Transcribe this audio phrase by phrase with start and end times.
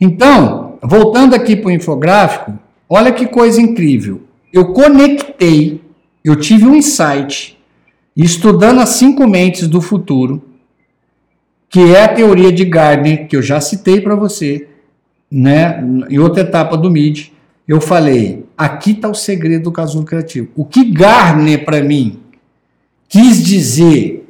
[0.00, 2.58] Então, voltando aqui para o infográfico,
[2.88, 4.22] olha que coisa incrível.
[4.52, 5.80] Eu conectei,
[6.24, 7.58] eu tive um insight,
[8.16, 10.42] estudando as cinco mentes do futuro,
[11.68, 14.68] que é a teoria de Gardner, que eu já citei para você,
[15.30, 17.32] né, em outra etapa do MID,
[17.66, 20.48] eu falei, aqui está o segredo do casulo criativo.
[20.54, 22.20] O que Gardner, para mim,
[23.08, 24.28] quis dizer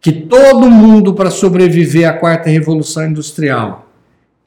[0.00, 3.87] que todo mundo, para sobreviver à quarta revolução industrial,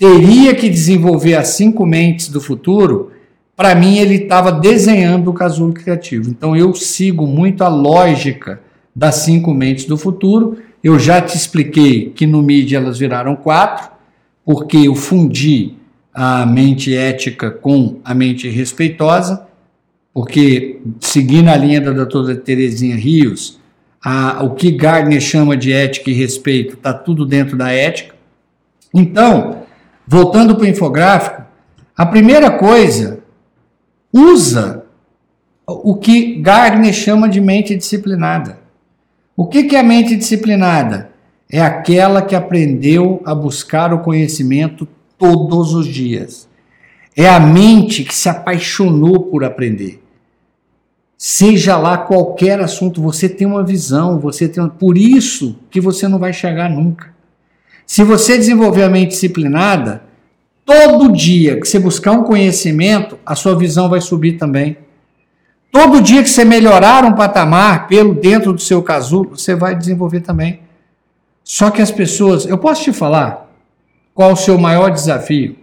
[0.02, 3.12] teria que desenvolver as cinco mentes do futuro,
[3.56, 6.28] para mim ele estava desenhando o casulo criativo.
[6.28, 8.60] Então eu sigo muito a lógica
[8.96, 10.58] das cinco mentes do futuro.
[10.84, 13.92] Eu já te expliquei que no MIDI elas viraram quatro,
[14.44, 15.76] porque eu fundi
[16.12, 19.46] a mente ética com a mente respeitosa,
[20.12, 23.60] porque seguindo a linha da doutora Terezinha Rios,
[24.04, 28.16] a, o que Gardner chama de ética e respeito está tudo dentro da ética.
[28.92, 29.61] Então,
[30.08, 31.44] voltando para o infográfico,
[31.96, 33.20] a primeira coisa,
[34.12, 34.86] usa
[35.66, 38.60] o que Gardner chama de mente disciplinada.
[39.36, 41.12] O que, que é a mente disciplinada?
[41.50, 46.48] É aquela que aprendeu a buscar o conhecimento todos os dias.
[47.16, 50.02] É a mente que se apaixonou por aprender.
[51.18, 56.18] Seja lá qualquer assunto, você tem uma visão, você tem por isso que você não
[56.18, 57.11] vai chegar nunca.
[57.92, 60.02] Se você desenvolver a mente disciplinada,
[60.66, 64.78] todo dia que você buscar um conhecimento, a sua visão vai subir também.
[65.70, 70.22] Todo dia que você melhorar um patamar pelo dentro do seu casulo, você vai desenvolver
[70.22, 70.62] também.
[71.44, 73.52] Só que as pessoas, eu posso te falar,
[74.14, 75.58] qual o seu maior desafio?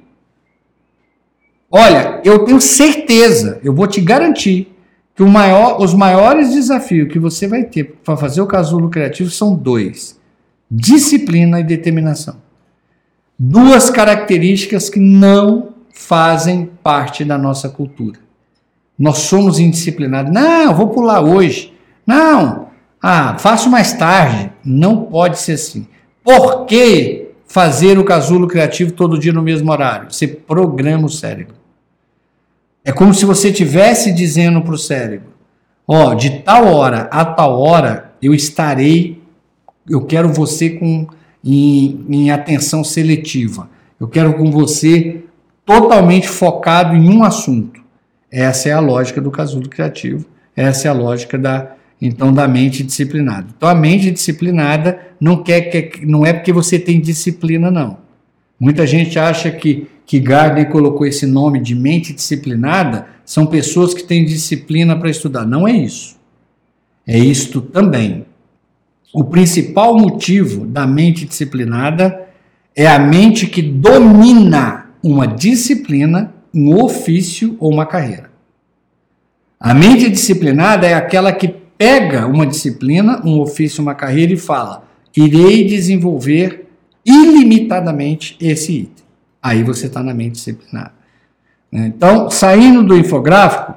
[1.70, 4.70] Olha, eu tenho certeza, eu vou te garantir
[5.16, 9.54] que maior, os maiores desafios que você vai ter para fazer o casulo criativo são
[9.54, 10.17] dois:
[10.70, 12.36] disciplina e determinação.
[13.38, 18.18] Duas características que não fazem parte da nossa cultura.
[18.98, 20.32] Nós somos indisciplinados.
[20.32, 21.72] Não, vou pular hoje.
[22.06, 22.68] Não,
[23.00, 24.50] ah, faço mais tarde.
[24.64, 25.86] Não pode ser assim.
[26.24, 27.28] Por quê?
[27.48, 30.12] fazer o casulo criativo todo dia no mesmo horário.
[30.12, 31.56] Você programa o cérebro.
[32.84, 35.30] É como se você estivesse dizendo para o cérebro:
[35.86, 39.17] ó, oh, de tal hora a tal hora eu estarei,
[39.88, 41.06] eu quero você com
[41.44, 43.68] em, em atenção seletiva.
[44.00, 45.24] Eu quero com você
[45.64, 47.80] totalmente focado em um assunto.
[48.30, 50.24] Essa é a lógica do casulo criativo.
[50.54, 53.48] Essa é a lógica da então da mente disciplinada.
[53.56, 57.98] Então a mente disciplinada não quer que não é porque você tem disciplina não.
[58.58, 64.02] Muita gente acha que que Gardner colocou esse nome de mente disciplinada são pessoas que
[64.02, 65.44] têm disciplina para estudar.
[65.44, 66.16] Não é isso.
[67.06, 68.24] É isto também.
[69.12, 72.28] O principal motivo da mente disciplinada
[72.76, 78.30] é a mente que domina uma disciplina, um ofício ou uma carreira.
[79.58, 84.84] A mente disciplinada é aquela que pega uma disciplina, um ofício, uma carreira e fala:
[85.16, 86.68] irei desenvolver
[87.04, 89.04] ilimitadamente esse item.
[89.42, 90.92] Aí você está na mente disciplinada.
[91.72, 93.74] Então, saindo do infográfico,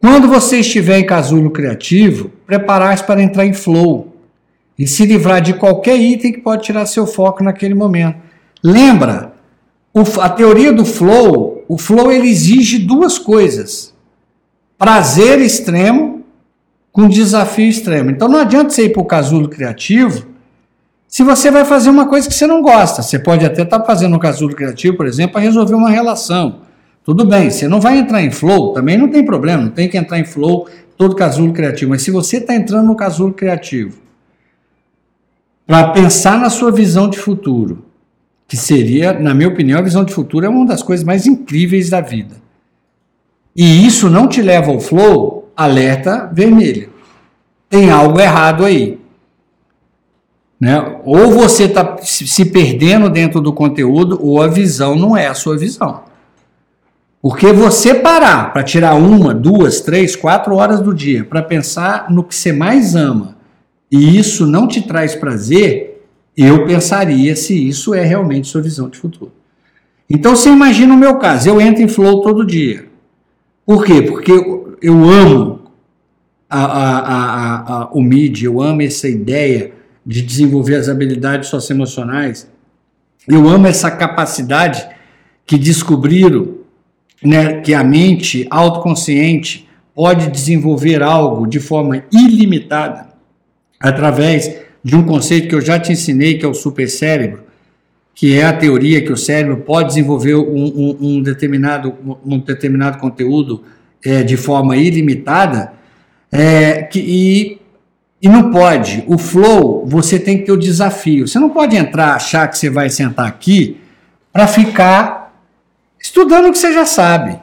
[0.00, 4.16] quando você estiver em casulo criativo, preparar-se para entrar em flow
[4.78, 8.16] e se livrar de qualquer item que pode tirar seu foco naquele momento.
[8.64, 9.34] Lembra,
[10.20, 13.94] a teoria do flow, o flow ele exige duas coisas:
[14.78, 16.24] prazer extremo
[16.90, 18.10] com desafio extremo.
[18.10, 20.26] Então não adianta você ir para o casulo criativo
[21.06, 23.02] se você vai fazer uma coisa que você não gosta.
[23.02, 26.69] Você pode até estar tá fazendo um casulo criativo, por exemplo, para resolver uma relação.
[27.04, 29.96] Tudo bem, você não vai entrar em flow, também não tem problema, não tem que
[29.96, 31.90] entrar em flow todo casulo criativo.
[31.90, 33.98] Mas se você está entrando no casulo criativo
[35.66, 37.86] para pensar na sua visão de futuro,
[38.46, 41.88] que seria, na minha opinião, a visão de futuro é uma das coisas mais incríveis
[41.88, 42.36] da vida.
[43.56, 46.90] E isso não te leva ao flow, alerta vermelho.
[47.68, 48.98] Tem algo errado aí.
[50.60, 51.00] Né?
[51.04, 55.56] Ou você está se perdendo dentro do conteúdo, ou a visão não é a sua
[55.56, 56.09] visão.
[57.22, 62.24] Porque você parar para tirar uma, duas, três, quatro horas do dia para pensar no
[62.24, 63.36] que você mais ama
[63.90, 66.02] e isso não te traz prazer,
[66.36, 69.32] eu pensaria se isso é realmente sua visão de futuro.
[70.08, 72.86] Então você imagina o meu caso, eu entro em flow todo dia.
[73.66, 74.00] Por quê?
[74.00, 74.32] Porque
[74.80, 75.60] eu amo
[76.48, 79.72] a, a, a, o MID, eu amo essa ideia
[80.06, 82.48] de desenvolver as habilidades socioemocionais,
[83.28, 84.88] eu amo essa capacidade
[85.44, 86.59] que descobriram
[87.22, 93.08] né, que a mente autoconsciente pode desenvolver algo de forma ilimitada
[93.78, 97.44] através de um conceito que eu já te ensinei, que é o supercérebro.
[98.14, 101.94] que é a teoria que o cérebro pode desenvolver um, um, um determinado,
[102.24, 103.62] um determinado conteúdo
[104.04, 105.72] é, de forma ilimitada,
[106.30, 107.58] é, que, e,
[108.20, 109.04] e não pode.
[109.06, 111.26] O flow, você tem que ter o desafio.
[111.26, 113.78] Você não pode entrar, achar que você vai sentar aqui
[114.32, 115.19] para ficar
[116.00, 117.38] estudando o que você já sabe.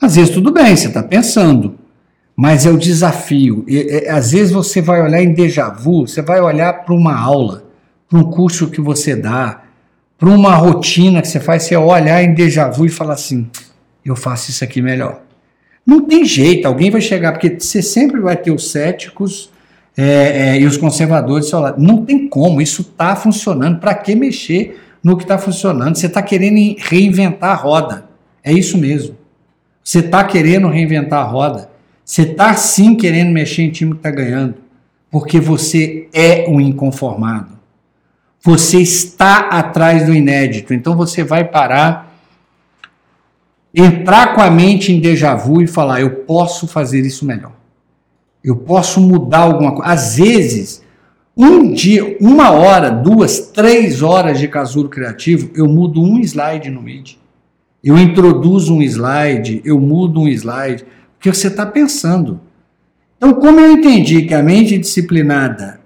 [0.00, 1.78] Às vezes tudo bem, você está pensando,
[2.36, 3.64] mas é o desafio.
[3.68, 7.64] E, às vezes você vai olhar em déjà vu, você vai olhar para uma aula,
[8.08, 9.62] para um curso que você dá,
[10.18, 13.48] para uma rotina que você faz, você olhar em déjà vu e falar assim:
[14.04, 15.22] eu faço isso aqui melhor.
[15.86, 19.50] Não tem jeito, alguém vai chegar, porque você sempre vai ter os céticos
[19.96, 21.82] é, é, e os conservadores seu lado.
[21.82, 23.78] Não tem como, isso está funcionando.
[23.78, 25.96] Para que mexer no que está funcionando?
[25.96, 28.08] Você está querendo reinventar a roda.
[28.44, 29.16] É isso mesmo.
[29.82, 31.70] Você está querendo reinventar a roda.
[32.04, 34.54] Você está sim querendo mexer em time que está ganhando.
[35.10, 37.58] Porque você é um inconformado.
[38.40, 40.72] Você está atrás do inédito.
[40.74, 42.12] Então você vai parar
[43.74, 47.52] entrar com a mente em déjà vu e falar: eu posso fazer isso melhor.
[48.42, 49.92] Eu posso mudar alguma coisa.
[49.92, 50.82] Às vezes,
[51.36, 56.82] um dia, uma hora, duas, três horas de casulo criativo, eu mudo um slide no
[56.82, 57.18] MIDI.
[57.82, 60.84] Eu introduzo um slide, eu mudo um slide,
[61.14, 62.40] porque você está pensando.
[63.16, 65.80] Então, como eu entendi que a mente disciplinada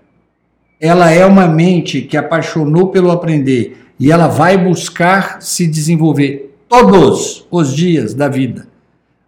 [0.81, 7.47] ela é uma mente que apaixonou pelo aprender e ela vai buscar se desenvolver todos
[7.51, 8.67] os dias da vida,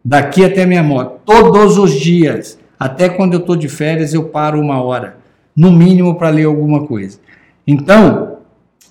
[0.05, 4.61] daqui até minha morte, todos os dias, até quando eu estou de férias, eu paro
[4.61, 5.18] uma hora,
[5.59, 7.19] no mínimo para ler alguma coisa.
[7.67, 8.39] Então,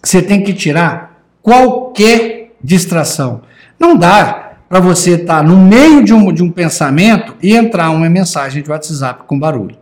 [0.04, 3.42] você tem que tirar qualquer distração.
[3.80, 7.90] Não dá para você estar tá no meio de um, de um pensamento e entrar
[7.92, 9.78] uma mensagem de WhatsApp com barulho.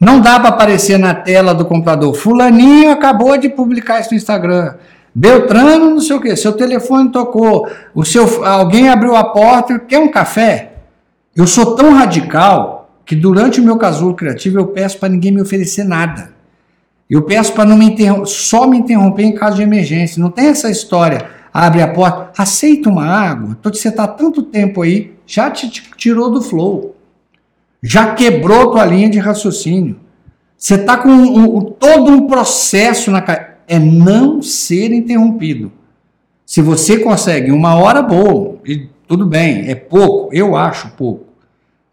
[0.00, 2.14] Não dá para aparecer na tela do computador.
[2.14, 4.76] Fulaninho acabou de publicar isso no Instagram.
[5.14, 9.98] Beltrano, não sei o que, seu telefone tocou, o seu, alguém abriu a porta, quer
[9.98, 10.72] um café?
[11.34, 12.77] Eu sou tão radical
[13.08, 16.30] que durante o meu casulo criativo eu peço para ninguém me oferecer nada.
[17.08, 17.96] Eu peço para não me
[18.26, 20.20] só me interromper em caso de emergência.
[20.20, 21.26] Não tem essa história.
[21.50, 23.56] Abre a porta, aceita uma água.
[23.62, 26.96] Tô, você está tanto tempo aí, já te, tirou do flow.
[27.82, 29.98] Já quebrou tua linha de raciocínio.
[30.54, 33.24] Você está com um, um, todo um processo na
[33.66, 35.72] é não ser interrompido.
[36.44, 41.27] Se você consegue uma hora boa, e tudo bem, é pouco, eu acho pouco.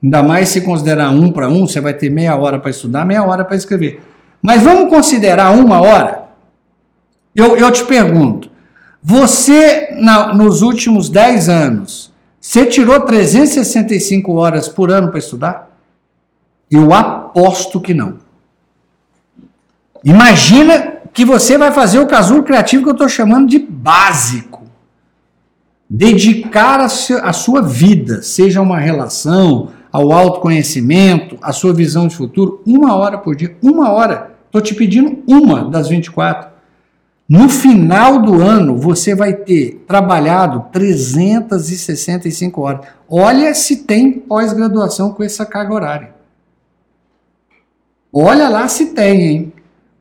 [0.06, 3.24] Ainda mais se considerar um para um, você vai ter meia hora para estudar, meia
[3.24, 4.04] hora para escrever.
[4.40, 6.26] Mas vamos considerar uma hora?
[7.34, 8.52] Eu, eu te pergunto,
[9.02, 15.76] você, na, nos últimos 10 anos, você tirou 365 horas por ano para estudar?
[16.70, 18.20] Eu aposto que não.
[20.04, 24.66] Imagina que você vai fazer o casulo criativo que eu estou chamando de básico.
[25.90, 32.62] Dedicar a, a sua vida, seja uma relação, ao autoconhecimento, a sua visão de futuro,
[32.68, 34.36] uma hora por dia, uma hora.
[34.46, 36.50] Estou te pedindo uma das 24.
[37.30, 42.88] No final do ano, você vai ter trabalhado 365 horas.
[43.08, 46.16] Olha se tem pós-graduação com essa carga horária.
[48.12, 49.54] Olha lá se tem, hein?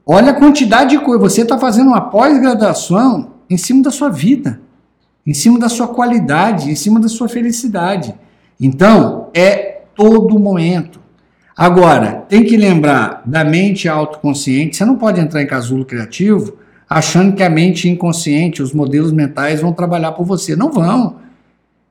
[0.04, 1.22] Olha a quantidade de coisa.
[1.22, 4.60] Você está fazendo uma pós-graduação em cima da sua vida,
[5.24, 8.12] em cima da sua qualidade, em cima da sua felicidade.
[8.60, 11.00] Então, é todo momento.
[11.56, 14.76] Agora, tem que lembrar da mente autoconsciente.
[14.76, 16.56] Você não pode entrar em casulo criativo
[16.88, 20.56] achando que a mente inconsciente, os modelos mentais vão trabalhar por você.
[20.56, 21.16] Não vão.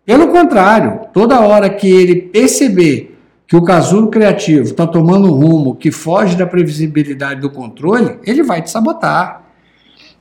[0.05, 3.17] Pelo contrário, toda hora que ele perceber
[3.47, 8.43] que o casulo criativo está tomando um rumo que foge da previsibilidade do controle, ele
[8.43, 9.43] vai te sabotar.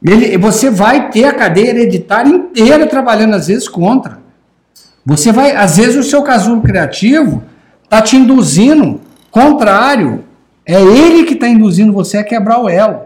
[0.05, 4.21] Ele, você vai ter a cadeia hereditária inteira trabalhando, às vezes, contra.
[5.05, 7.43] Você vai, às vezes, o seu casulo criativo
[7.93, 10.25] está te induzindo contrário.
[10.65, 13.03] É ele que está induzindo você a quebrar o elo.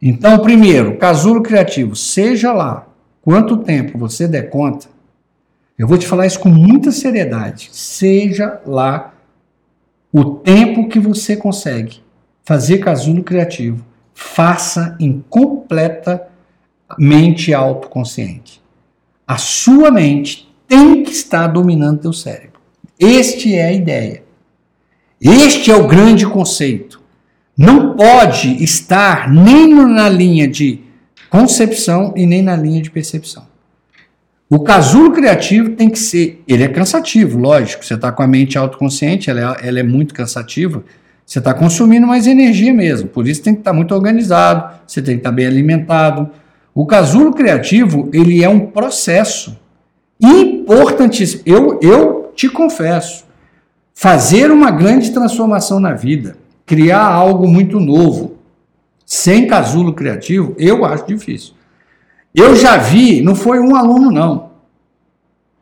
[0.00, 2.86] Então, primeiro, casulo criativo, seja lá
[3.20, 4.86] quanto tempo você der conta,
[5.78, 7.68] eu vou te falar isso com muita seriedade.
[7.72, 9.12] Seja lá
[10.10, 12.00] o tempo que você consegue
[12.42, 16.26] fazer casulo criativo, faça em completa
[16.98, 18.62] mente autoconsciente.
[19.26, 22.49] A sua mente tem que estar dominando teu cérebro.
[23.00, 24.22] Este é a ideia.
[25.18, 27.00] Este é o grande conceito.
[27.56, 30.80] Não pode estar nem na linha de
[31.30, 33.48] concepção e nem na linha de percepção.
[34.50, 36.42] O casulo criativo tem que ser.
[36.46, 37.84] Ele é cansativo, lógico.
[37.84, 40.84] Você está com a mente autoconsciente, ela é, ela é muito cansativa.
[41.24, 43.08] Você está consumindo mais energia mesmo.
[43.08, 46.28] Por isso tem que estar tá muito organizado, você tem que estar tá bem alimentado.
[46.74, 49.56] O casulo criativo, ele é um processo
[50.20, 51.42] importantíssimo.
[51.46, 53.26] Eu, eu te confesso,
[53.92, 58.36] fazer uma grande transformação na vida, criar algo muito novo,
[59.04, 61.52] sem casulo criativo, eu acho difícil.
[62.34, 64.52] Eu já vi, não foi um aluno, não.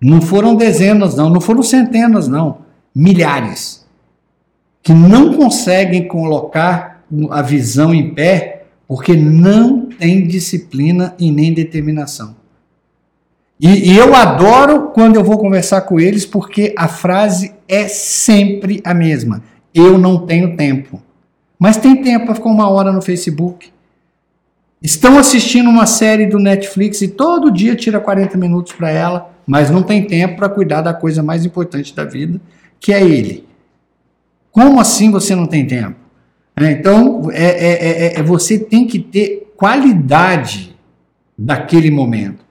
[0.01, 1.29] Não foram dezenas, não.
[1.29, 2.59] Não foram centenas, não.
[2.95, 3.85] Milhares.
[4.81, 12.37] Que não conseguem colocar a visão em pé porque não tem disciplina e nem determinação.
[13.61, 18.81] E, e, eu adoro quando eu vou conversar com eles porque a frase é sempre
[18.85, 19.43] a mesma.
[19.75, 21.03] Eu não tenho tempo.
[21.59, 23.71] Mas tem tempo para ficar uma hora no Facebook.
[24.81, 29.71] Estão assistindo uma série do Netflix e todo dia tira 40 minutos para ela, mas
[29.71, 32.41] não tem tempo para cuidar da coisa mais importante da vida,
[32.79, 33.45] que é ele.
[34.53, 35.97] Como assim você não tem tempo?
[36.57, 40.77] É, então, é, é, é, é você tem que ter qualidade
[41.37, 42.48] daquele momento.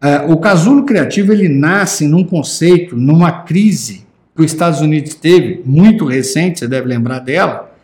[0.00, 5.62] É, o casulo criativo ele nasce num conceito, numa crise que os Estados Unidos teve,
[5.64, 7.74] muito recente, você deve lembrar dela.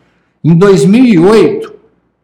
[0.43, 1.73] Em 2008,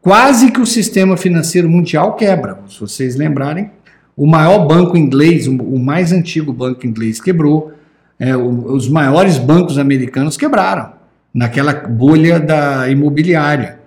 [0.02, 2.60] quase que o sistema financeiro mundial quebra.
[2.70, 3.72] Se vocês lembrarem,
[4.16, 7.72] o maior banco inglês, o mais antigo banco inglês quebrou,
[8.20, 10.92] é, os maiores bancos americanos quebraram
[11.34, 13.80] naquela bolha da imobiliária.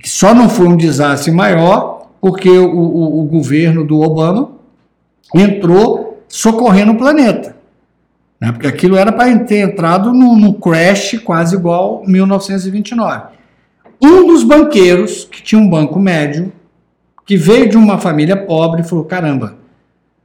[0.00, 4.53] Que só não foi um desastre maior porque o, o, o governo do Obama
[5.34, 7.56] entrou socorrendo o planeta.
[8.40, 8.52] Né?
[8.52, 13.34] Porque aquilo era para ter entrado num, crash quase igual 1929.
[14.02, 16.52] Um dos banqueiros, que tinha um banco médio,
[17.26, 19.56] que veio de uma família pobre, falou: caramba,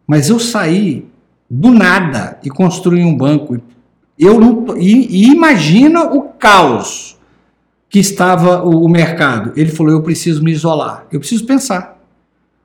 [0.06, 1.06] mas eu saí
[1.50, 3.60] do nada e construí um banco.
[4.18, 7.18] Eu não tô, e, e imagina o caos
[7.90, 9.54] que estava o, o mercado.
[9.56, 11.98] Ele falou: eu preciso me isolar, eu preciso pensar.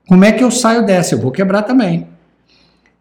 [0.07, 1.15] Como é que eu saio dessa?
[1.15, 2.07] Eu vou quebrar também.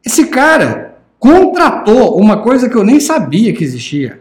[0.04, 4.20] Esse cara contratou uma coisa que eu nem sabia que existia,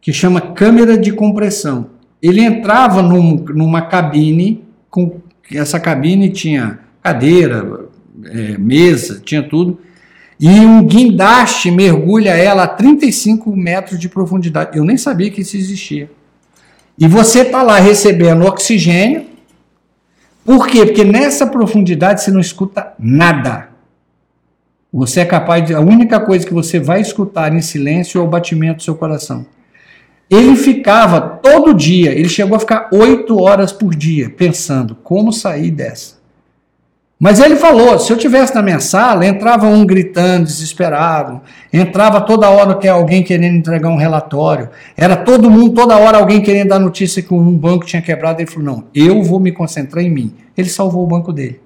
[0.00, 1.90] que chama câmera de compressão.
[2.22, 5.20] Ele entrava num, numa cabine, com
[5.52, 7.86] essa cabine tinha cadeira,
[8.26, 9.80] é, mesa, tinha tudo,
[10.38, 14.76] e um guindaste mergulha ela a 35 metros de profundidade.
[14.76, 16.10] Eu nem sabia que isso existia.
[16.98, 19.26] E você está lá recebendo oxigênio.
[20.44, 20.84] Por quê?
[20.86, 23.71] Porque nessa profundidade você não escuta nada.
[24.92, 25.74] Você é capaz de.
[25.74, 29.46] A única coisa que você vai escutar em silêncio é o batimento do seu coração.
[30.28, 35.70] Ele ficava todo dia, ele chegou a ficar oito horas por dia pensando como sair
[35.70, 36.20] dessa.
[37.18, 41.40] Mas ele falou: se eu tivesse na minha sala, entrava um gritando, desesperado,
[41.72, 46.42] entrava toda hora que alguém querendo entregar um relatório, era todo mundo, toda hora alguém
[46.42, 48.40] querendo dar notícia que um banco tinha quebrado.
[48.40, 50.34] Ele falou: não, eu vou me concentrar em mim.
[50.54, 51.61] Ele salvou o banco dele.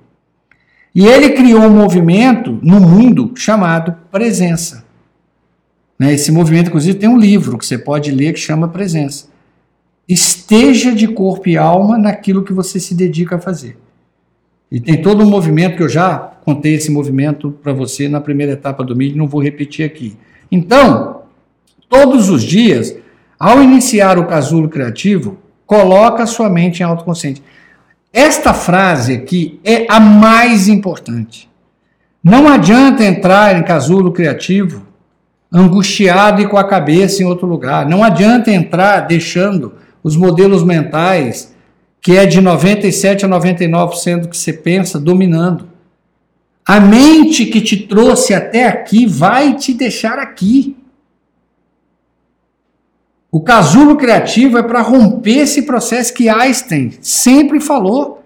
[0.96, 4.86] E ele criou um movimento no mundo chamado Presença.
[5.98, 6.14] Né?
[6.14, 9.26] Esse movimento, inclusive, tem um livro que você pode ler que chama Presença.
[10.08, 13.76] Esteja de corpo e alma naquilo que você se dedica a fazer.
[14.72, 18.52] E tem todo um movimento que eu já contei esse movimento para você na primeira
[18.52, 20.16] etapa do mídia, não vou repetir aqui.
[20.50, 21.24] Então,
[21.90, 22.96] todos os dias,
[23.38, 25.36] ao iniciar o casulo criativo,
[25.66, 27.42] coloca a sua mente em autoconsciente.
[28.12, 31.48] Esta frase aqui é a mais importante.
[32.22, 34.86] Não adianta entrar em casulo criativo
[35.52, 37.86] angustiado e com a cabeça em outro lugar.
[37.88, 41.54] Não adianta entrar deixando os modelos mentais,
[42.00, 45.68] que é de 97 a 99% do que você pensa, dominando.
[46.64, 50.76] A mente que te trouxe até aqui vai te deixar aqui.
[53.36, 58.24] O casulo criativo é para romper esse processo que Einstein sempre falou.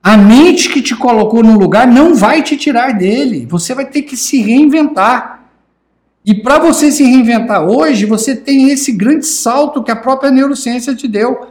[0.00, 3.44] A mente que te colocou num lugar não vai te tirar dele.
[3.46, 5.50] Você vai ter que se reinventar.
[6.24, 10.94] E para você se reinventar hoje, você tem esse grande salto que a própria neurociência
[10.94, 11.48] te deu.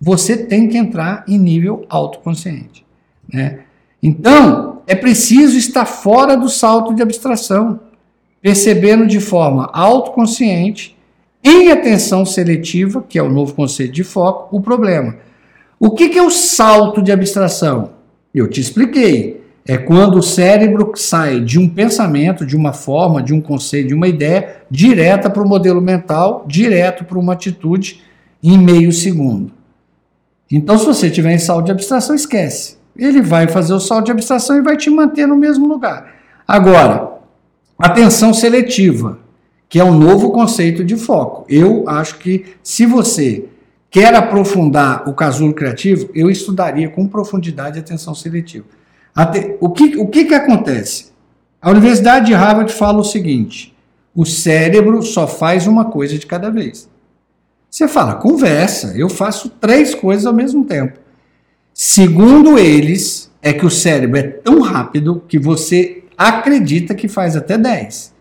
[0.00, 2.84] Você tem que entrar em nível autoconsciente.
[3.32, 3.60] Né?
[4.02, 7.78] Então, é preciso estar fora do salto de abstração,
[8.42, 10.93] percebendo de forma autoconsciente
[11.44, 15.16] em atenção seletiva, que é o novo conceito de foco, o problema.
[15.78, 17.90] O que, que é o salto de abstração?
[18.34, 19.44] Eu te expliquei.
[19.66, 23.94] É quando o cérebro sai de um pensamento, de uma forma, de um conceito, de
[23.94, 28.02] uma ideia, direta para o modelo mental, direto para uma atitude
[28.42, 29.52] em meio segundo.
[30.50, 32.76] Então, se você tiver em salto de abstração, esquece.
[32.96, 36.14] Ele vai fazer o salto de abstração e vai te manter no mesmo lugar.
[36.46, 37.12] Agora,
[37.78, 39.23] atenção seletiva
[39.74, 41.44] que é um novo conceito de foco.
[41.48, 43.46] Eu acho que se você
[43.90, 48.66] quer aprofundar o casulo criativo, eu estudaria com profundidade a atenção seletiva.
[49.12, 51.06] Até, o que, o que, que acontece?
[51.60, 53.74] A Universidade de Harvard fala o seguinte:
[54.14, 56.88] o cérebro só faz uma coisa de cada vez.
[57.68, 61.00] Você fala, conversa, eu faço três coisas ao mesmo tempo.
[61.72, 67.58] Segundo eles, é que o cérebro é tão rápido que você acredita que faz até
[67.58, 68.13] 10.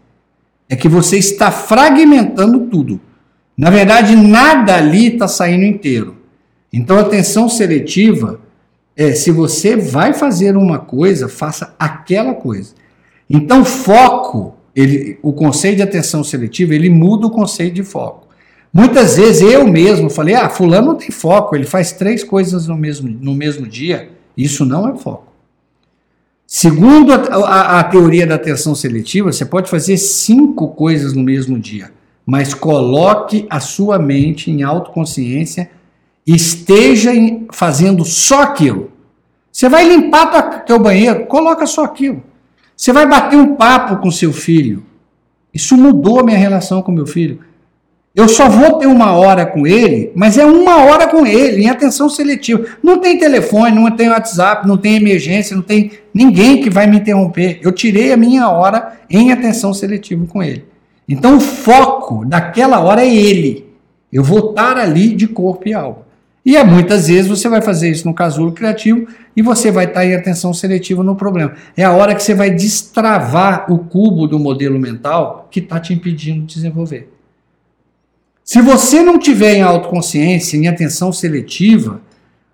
[0.69, 2.99] É que você está fragmentando tudo.
[3.55, 6.17] Na verdade, nada ali está saindo inteiro.
[6.71, 8.39] Então, atenção seletiva
[8.95, 12.73] é se você vai fazer uma coisa, faça aquela coisa.
[13.29, 18.27] Então, foco, ele, o conceito de atenção seletiva, ele muda o conceito de foco.
[18.73, 22.75] Muitas vezes eu mesmo falei, ah, fulano não tem foco, ele faz três coisas no
[22.75, 24.09] mesmo, no mesmo dia.
[24.35, 25.22] Isso não é foco.
[26.55, 31.57] Segundo a, a, a teoria da atenção seletiva, você pode fazer cinco coisas no mesmo
[31.57, 31.91] dia,
[32.23, 35.71] mas coloque a sua mente em autoconsciência,
[36.27, 38.91] esteja em, fazendo só aquilo.
[39.51, 42.21] Você vai limpar teu banheiro, coloca só aquilo.
[42.77, 44.85] Você vai bater um papo com seu filho.
[45.51, 47.39] Isso mudou a minha relação com meu filho.
[48.15, 51.69] Eu só vou ter uma hora com ele, mas é uma hora com ele, em
[51.69, 52.63] atenção seletiva.
[52.83, 56.97] Não tem telefone, não tem WhatsApp, não tem emergência, não tem ninguém que vai me
[56.97, 57.59] interromper.
[57.63, 60.63] Eu tirei a minha hora em atenção seletiva com ele.
[61.09, 63.65] Então o foco daquela hora é ele.
[64.11, 66.03] Eu vou estar ali de corpo e alma.
[66.45, 70.05] E é, muitas vezes você vai fazer isso no casulo criativo e você vai estar
[70.05, 71.53] em atenção seletiva no problema.
[71.75, 75.93] É a hora que você vai destravar o cubo do modelo mental que está te
[75.93, 77.12] impedindo de desenvolver.
[78.43, 82.01] Se você não tiver em autoconsciência, em atenção seletiva,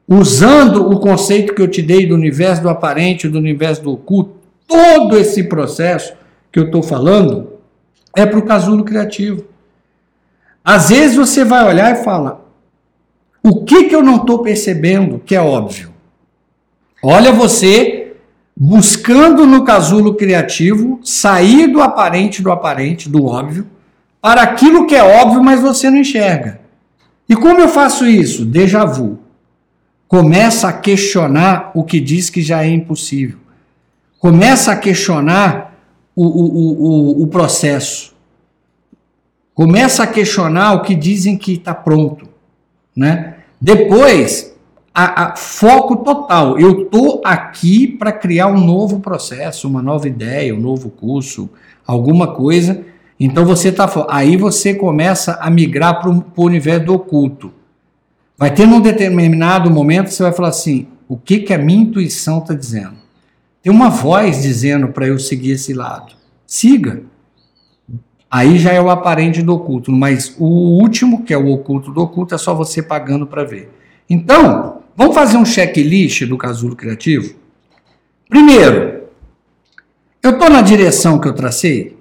[0.07, 4.35] usando o conceito que eu te dei do universo do aparente, do universo do oculto,
[4.67, 6.13] todo esse processo
[6.51, 7.53] que eu estou falando
[8.15, 9.45] é para o casulo criativo.
[10.63, 12.45] Às vezes você vai olhar e fala:
[13.41, 15.91] o que, que eu não estou percebendo que é óbvio?
[17.01, 18.13] Olha você
[18.55, 23.65] buscando no casulo criativo sair do aparente, do aparente, do óbvio
[24.21, 26.59] para aquilo que é óbvio, mas você não enxerga.
[27.27, 28.45] E como eu faço isso?
[28.45, 29.19] Déjà vu.
[30.07, 33.37] Começa a questionar o que diz que já é impossível.
[34.17, 35.77] Começa a questionar
[36.15, 38.15] o, o, o, o processo.
[39.53, 42.27] Começa a questionar o que dizem que está pronto.
[42.95, 43.35] Né?
[43.61, 44.53] Depois,
[44.93, 46.59] a, a, foco total.
[46.59, 51.49] Eu estou aqui para criar um novo processo, uma nova ideia, um novo curso,
[51.85, 52.83] alguma coisa
[53.19, 57.51] então você tá aí você começa a migrar para o universo do oculto.
[58.37, 62.39] Vai ter num determinado momento você vai falar assim: o que que a minha intuição
[62.39, 62.95] está dizendo?
[63.61, 66.13] Tem uma voz dizendo para eu seguir esse lado.
[66.47, 67.03] Siga.
[68.31, 72.01] Aí já é o aparente do oculto, mas o último, que é o oculto do
[72.01, 73.71] oculto, é só você pagando para ver.
[74.07, 77.35] Então, vamos fazer um checklist do casulo criativo?
[78.29, 79.03] Primeiro,
[80.21, 81.98] eu estou na direção que eu tracei?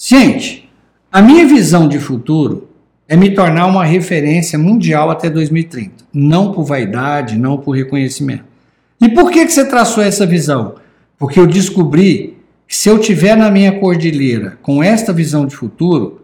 [0.00, 0.70] Gente,
[1.10, 2.68] a minha visão de futuro
[3.08, 6.04] é me tornar uma referência mundial até 2030.
[6.12, 8.44] Não por vaidade, não por reconhecimento.
[9.00, 10.76] E por que, que você traçou essa visão?
[11.18, 16.22] Porque eu descobri que se eu tiver na minha cordilheira com esta visão de futuro,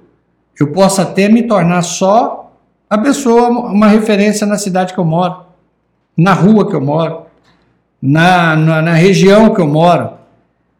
[0.61, 2.53] eu posso até me tornar só
[2.89, 5.47] a pessoa, uma referência na cidade que eu moro,
[6.17, 7.23] na rua que eu moro,
[8.01, 10.11] na, na, na região que eu moro.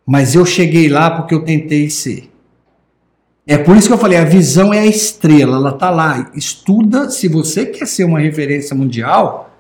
[0.07, 2.33] Mas eu cheguei lá porque eu tentei ser.
[3.47, 6.31] É por isso que eu falei, a visão é a estrela, ela está lá.
[6.35, 9.51] Estuda, se você quer ser uma referência mundial,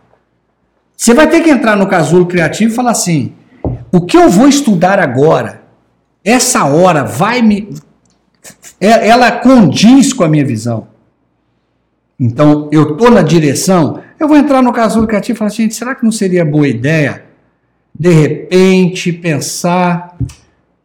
[0.96, 3.34] você vai ter que entrar no casulo criativo e falar assim:
[3.92, 5.62] o que eu vou estudar agora,
[6.24, 7.74] essa hora vai me.
[8.80, 10.88] É, ela condiz com a minha visão.
[12.18, 15.94] Então, eu estou na direção, eu vou entrar no casulo criativo e falar, gente, será
[15.94, 17.24] que não seria boa ideia,
[17.92, 20.16] de repente, pensar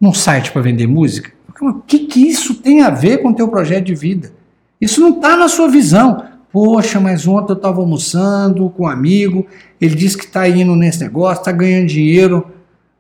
[0.02, 1.32] num site para vender música?
[1.62, 4.32] O que, que isso tem a ver com o teu projeto de vida?
[4.80, 6.24] Isso não está na sua visão.
[6.52, 9.46] Poxa, mas ontem eu estava almoçando com um amigo,
[9.80, 12.48] ele disse que está indo nesse negócio, está ganhando dinheiro.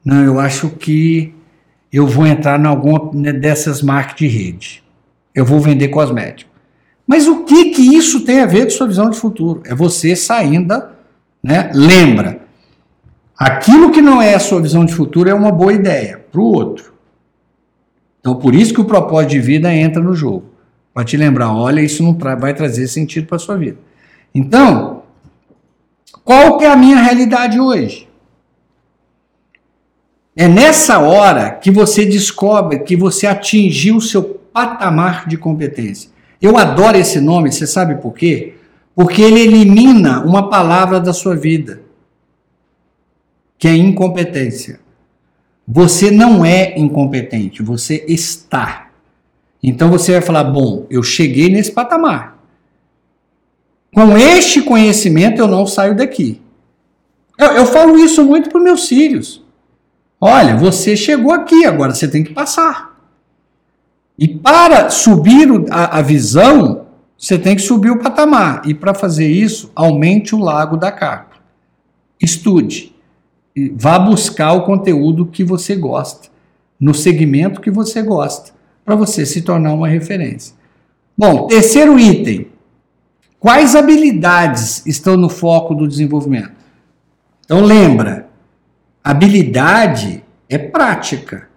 [0.05, 1.33] Não, eu acho que
[1.91, 4.83] eu vou entrar em alguma né, dessas marcas de rede.
[5.33, 6.49] Eu vou vender cosmético.
[7.07, 9.63] Mas o que, que isso tem a ver com sua visão de futuro?
[9.65, 10.83] É você saindo,
[11.41, 11.71] né?
[11.73, 12.41] Lembra,
[13.35, 16.43] aquilo que não é a sua visão de futuro é uma boa ideia para o
[16.43, 16.93] outro.
[18.19, 20.45] Então, por isso que o propósito de vida entra no jogo.
[20.93, 23.77] Para te lembrar, olha, isso não tra vai trazer sentido para a sua vida.
[24.34, 25.03] Então,
[26.23, 28.08] qual que é a minha realidade hoje?
[30.36, 36.10] É nessa hora que você descobre que você atingiu o seu patamar de competência.
[36.41, 38.55] Eu adoro esse nome, você sabe por quê?
[38.95, 41.82] Porque ele elimina uma palavra da sua vida,
[43.58, 44.79] que é incompetência.
[45.71, 48.89] Você não é incompetente, você está.
[49.62, 52.39] Então você vai falar: bom, eu cheguei nesse patamar.
[53.93, 56.41] Com este conhecimento eu não saio daqui.
[57.38, 59.45] Eu, eu falo isso muito para meus filhos.
[60.19, 62.99] Olha, você chegou aqui, agora você tem que passar.
[64.17, 68.63] E para subir a, a visão, você tem que subir o patamar.
[68.65, 71.36] E para fazer isso, aumente o lago da carpa.
[72.19, 72.93] Estude.
[73.75, 76.29] Vá buscar o conteúdo que você gosta,
[76.79, 78.51] no segmento que você gosta,
[78.85, 80.55] para você se tornar uma referência.
[81.17, 82.47] Bom, terceiro item.
[83.39, 86.51] Quais habilidades estão no foco do desenvolvimento?
[87.45, 88.27] Então lembra,
[89.03, 91.47] habilidade é prática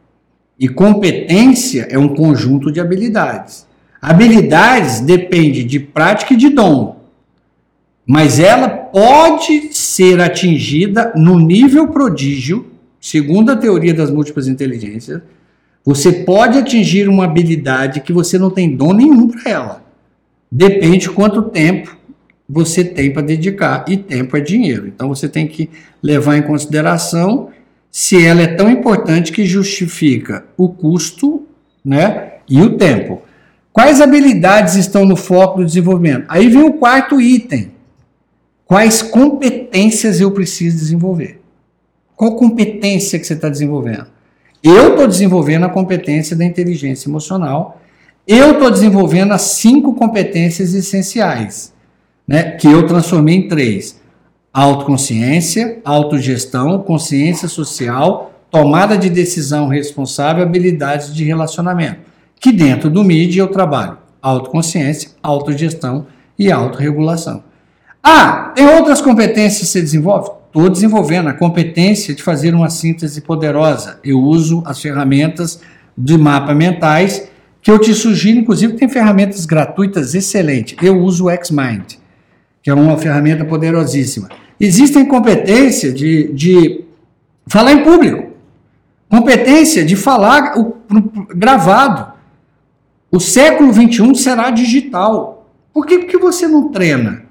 [0.58, 3.66] e competência é um conjunto de habilidades.
[4.00, 7.01] Habilidades depende de prática e de dom,
[8.06, 12.66] mas ela pode ser atingida no nível prodígio,
[13.00, 15.20] segundo a teoria das múltiplas inteligências.
[15.84, 19.84] Você pode atingir uma habilidade que você não tem dom nenhum para ela.
[20.50, 21.96] Depende de quanto tempo
[22.48, 24.86] você tem para dedicar e tempo é dinheiro.
[24.86, 25.70] Então você tem que
[26.02, 27.48] levar em consideração
[27.90, 31.46] se ela é tão importante que justifica o custo,
[31.84, 33.22] né, e o tempo.
[33.72, 36.26] Quais habilidades estão no foco do desenvolvimento?
[36.28, 37.71] Aí vem o quarto item.
[38.72, 41.42] Quais competências eu preciso desenvolver?
[42.16, 44.06] Qual competência que você está desenvolvendo?
[44.62, 47.82] Eu estou desenvolvendo a competência da inteligência emocional
[48.26, 51.74] eu estou desenvolvendo as cinco competências essenciais,
[52.26, 54.00] né, que eu transformei em três:
[54.54, 62.00] autoconsciência, autogestão, consciência social, tomada de decisão responsável, habilidades de relacionamento.
[62.40, 66.06] Que dentro do MID eu trabalho autoconsciência, autogestão
[66.38, 67.51] e autorregulação.
[68.02, 70.30] Ah, tem outras competências que você desenvolve?
[70.46, 74.00] Estou desenvolvendo a competência de fazer uma síntese poderosa.
[74.02, 75.60] Eu uso as ferramentas
[75.96, 77.28] de mapa mentais
[77.62, 80.76] que eu te sugiro, inclusive, tem ferramentas gratuitas excelentes.
[80.82, 81.94] Eu uso o Xmind,
[82.60, 84.28] que é uma ferramenta poderosíssima.
[84.58, 86.84] Existem competência de, de
[87.46, 88.32] falar em público,
[89.08, 90.76] competência de falar o,
[91.34, 92.12] gravado.
[93.10, 95.48] O século XXI será digital.
[95.72, 97.22] Por que, que você não treina?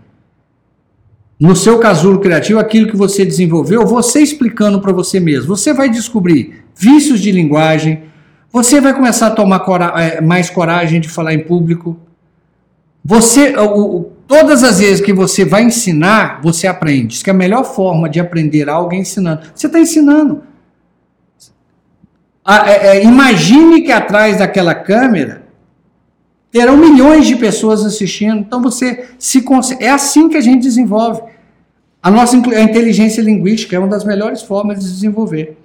[1.41, 5.47] No seu casulo criativo, aquilo que você desenvolveu, você explicando para você mesmo.
[5.47, 8.03] Você vai descobrir vícios de linguagem,
[8.53, 11.97] você vai começar a tomar cora é, mais coragem de falar em público.
[13.03, 17.07] Você, o, todas as vezes que você vai ensinar, você aprende.
[17.07, 19.41] Diz que a melhor forma de aprender algo é ensinando.
[19.55, 20.43] Você está ensinando.
[22.47, 25.40] é, é, imagine que atrás daquela câmera
[26.51, 28.37] terão milhões de pessoas assistindo.
[28.37, 29.43] Então você se
[29.79, 31.21] é assim que a gente desenvolve.
[32.03, 35.57] A nossa a inteligência linguística é uma das melhores formas de desenvolver.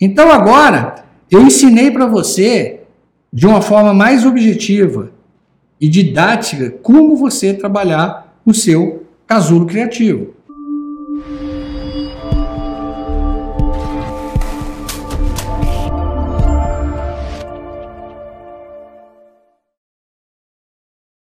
[0.00, 2.80] Então agora eu ensinei para você,
[3.32, 5.10] de uma forma mais objetiva
[5.80, 10.33] e didática, como você trabalhar o seu casulo criativo.